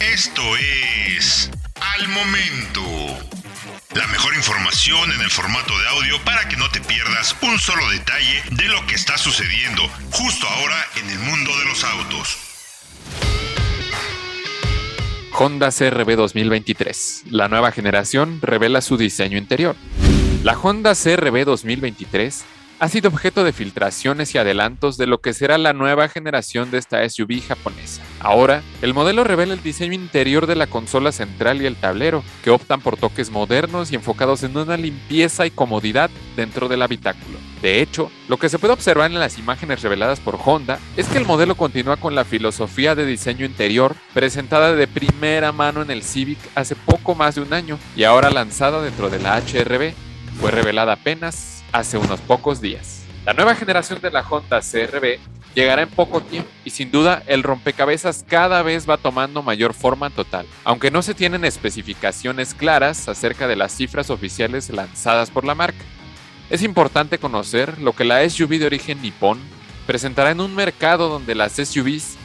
Esto 0.00 0.42
es 0.56 1.50
Al 1.74 2.08
Momento. 2.08 2.82
La 3.94 4.06
mejor 4.06 4.34
información 4.34 5.12
en 5.12 5.20
el 5.20 5.30
formato 5.30 5.78
de 5.78 5.88
audio 5.88 6.24
para 6.24 6.48
que 6.48 6.56
no 6.56 6.70
te 6.70 6.80
pierdas 6.80 7.36
un 7.42 7.58
solo 7.58 7.88
detalle 7.90 8.42
de 8.52 8.68
lo 8.68 8.86
que 8.86 8.94
está 8.94 9.18
sucediendo 9.18 9.82
justo 10.10 10.46
ahora 10.46 10.76
en 10.96 11.10
el 11.10 11.18
mundo 11.18 11.50
de 11.58 11.64
los 11.66 11.84
autos. 11.84 12.38
Honda 15.32 15.70
CRB 15.70 16.16
2023. 16.16 17.24
La 17.30 17.48
nueva 17.48 17.70
generación 17.70 18.40
revela 18.40 18.80
su 18.80 18.96
diseño 18.96 19.36
interior. 19.36 19.76
La 20.42 20.58
Honda 20.58 20.94
CRB 20.94 21.44
2023 21.44 22.44
ha 22.78 22.88
sido 22.88 23.08
objeto 23.08 23.42
de 23.42 23.52
filtraciones 23.52 24.34
y 24.34 24.38
adelantos 24.38 24.98
de 24.98 25.06
lo 25.06 25.20
que 25.20 25.32
será 25.32 25.56
la 25.56 25.72
nueva 25.72 26.08
generación 26.08 26.70
de 26.70 26.78
esta 26.78 27.08
SUV 27.08 27.40
japonesa. 27.46 28.02
Ahora, 28.20 28.62
el 28.82 28.92
modelo 28.92 29.24
revela 29.24 29.54
el 29.54 29.62
diseño 29.62 29.94
interior 29.94 30.46
de 30.46 30.56
la 30.56 30.66
consola 30.66 31.12
central 31.12 31.62
y 31.62 31.66
el 31.66 31.76
tablero, 31.76 32.22
que 32.44 32.50
optan 32.50 32.80
por 32.80 32.96
toques 32.96 33.30
modernos 33.30 33.92
y 33.92 33.94
enfocados 33.94 34.42
en 34.42 34.56
una 34.56 34.76
limpieza 34.76 35.46
y 35.46 35.50
comodidad 35.50 36.10
dentro 36.36 36.68
del 36.68 36.82
habitáculo. 36.82 37.38
De 37.62 37.80
hecho, 37.80 38.10
lo 38.28 38.36
que 38.36 38.50
se 38.50 38.58
puede 38.58 38.74
observar 38.74 39.10
en 39.10 39.18
las 39.18 39.38
imágenes 39.38 39.80
reveladas 39.82 40.20
por 40.20 40.38
Honda 40.44 40.78
es 40.96 41.08
que 41.08 41.18
el 41.18 41.24
modelo 41.24 41.54
continúa 41.56 41.96
con 41.96 42.14
la 42.14 42.24
filosofía 42.24 42.94
de 42.94 43.06
diseño 43.06 43.46
interior 43.46 43.96
presentada 44.12 44.74
de 44.74 44.86
primera 44.86 45.52
mano 45.52 45.80
en 45.80 45.90
el 45.90 46.02
Civic 46.02 46.38
hace 46.54 46.76
poco 46.76 47.14
más 47.14 47.36
de 47.36 47.40
un 47.40 47.54
año 47.54 47.78
y 47.96 48.04
ahora 48.04 48.30
lanzada 48.30 48.82
dentro 48.82 49.08
de 49.08 49.20
la 49.20 49.38
HRB. 49.38 49.94
Fue 50.38 50.50
revelada 50.50 50.92
apenas 50.92 51.55
hace 51.76 51.98
unos 51.98 52.20
pocos 52.20 52.60
días. 52.60 53.02
La 53.26 53.34
nueva 53.34 53.54
generación 53.54 54.00
de 54.00 54.10
la 54.10 54.22
Honda 54.22 54.60
CRB 54.60 55.18
llegará 55.54 55.82
en 55.82 55.90
poco 55.90 56.22
tiempo 56.22 56.48
y 56.64 56.70
sin 56.70 56.90
duda 56.90 57.22
el 57.26 57.42
rompecabezas 57.42 58.24
cada 58.26 58.62
vez 58.62 58.88
va 58.88 58.96
tomando 58.96 59.42
mayor 59.42 59.74
forma 59.74 60.08
total, 60.10 60.46
aunque 60.64 60.90
no 60.90 61.02
se 61.02 61.14
tienen 61.14 61.44
especificaciones 61.44 62.54
claras 62.54 63.08
acerca 63.08 63.46
de 63.46 63.56
las 63.56 63.72
cifras 63.72 64.08
oficiales 64.08 64.70
lanzadas 64.70 65.30
por 65.30 65.44
la 65.44 65.54
marca. 65.54 65.84
Es 66.48 66.62
importante 66.62 67.18
conocer 67.18 67.78
lo 67.78 67.92
que 67.92 68.04
la 68.04 68.26
SUV 68.28 68.58
de 68.58 68.66
origen 68.66 69.02
nipón 69.02 69.38
presentará 69.86 70.30
en 70.30 70.40
un 70.40 70.54
mercado 70.54 71.08
donde 71.08 71.34
las 71.34 71.52
SUVs 71.52 72.16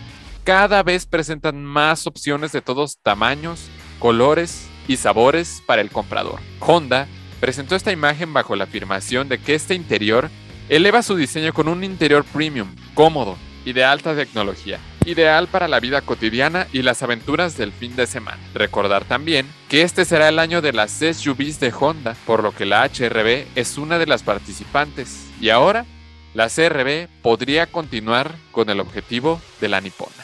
cada 0.46 0.82
vez 0.82 1.06
presentan 1.06 1.64
más 1.66 2.08
opciones 2.08 2.52
de 2.52 2.62
todos 2.62 3.00
tamaños, 3.04 3.68
colores 4.00 4.68
y 4.88 4.96
sabores 4.98 5.62
para 5.66 5.82
el 5.82 5.90
comprador. 5.90 6.40
Honda 6.60 7.08
presentó 7.42 7.76
esta 7.76 7.92
imagen 7.92 8.32
bajo 8.32 8.56
la 8.56 8.64
afirmación 8.64 9.28
de 9.28 9.40
que 9.40 9.56
este 9.56 9.74
interior 9.74 10.30
eleva 10.70 11.04
su 11.04 11.18
diseño 11.18 11.52
con 11.52 11.68
un 11.68 11.84
interior 11.84 12.24
premium, 12.24 12.74
cómodo 12.94 13.36
y 13.66 13.74
de 13.74 13.84
alta 13.84 14.16
tecnología, 14.16 14.80
ideal 15.06 15.48
para 15.48 15.68
la 15.68 15.80
vida 15.80 16.02
cotidiana 16.02 16.68
y 16.72 16.84
las 16.84 17.02
aventuras 17.04 17.58
del 17.58 17.72
fin 17.72 17.96
de 17.96 18.08
semana. 18.08 18.40
Recordar 18.54 19.06
también 19.06 19.48
que 19.68 19.82
este 19.82 20.06
será 20.06 20.30
el 20.30 20.40
año 20.40 20.62
de 20.62 20.72
las 20.72 20.92
SUVs 20.92 21.60
de 21.60 21.74
Honda, 21.78 22.16
por 22.26 22.44
lo 22.44 22.54
que 22.54 22.66
la 22.66 22.86
HRB 22.86 23.48
es 23.56 23.78
una 23.78 23.98
de 23.98 24.06
las 24.06 24.24
participantes, 24.24 25.28
y 25.42 25.50
ahora 25.50 25.86
la 26.34 26.48
CRB 26.48 27.10
podría 27.22 27.66
continuar 27.66 28.36
con 28.52 28.70
el 28.70 28.80
objetivo 28.80 29.42
de 29.60 29.68
la 29.68 29.82
nipona. 29.82 30.24